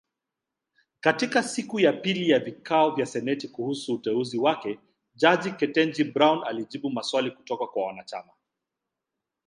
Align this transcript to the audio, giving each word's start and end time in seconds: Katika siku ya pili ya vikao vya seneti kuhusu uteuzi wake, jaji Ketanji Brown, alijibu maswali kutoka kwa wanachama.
Katika 0.99 1.43
siku 1.43 1.79
ya 1.79 1.93
pili 1.93 2.29
ya 2.29 2.39
vikao 2.39 2.91
vya 2.91 3.05
seneti 3.05 3.47
kuhusu 3.47 3.93
uteuzi 3.95 4.37
wake, 4.37 4.79
jaji 5.15 5.51
Ketanji 5.51 6.03
Brown, 6.03 6.43
alijibu 6.47 6.89
maswali 6.91 7.31
kutoka 7.31 7.67
kwa 7.67 7.85
wanachama. 7.87 8.31